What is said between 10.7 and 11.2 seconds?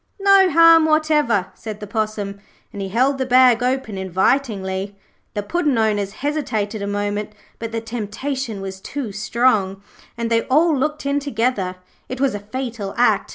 looked in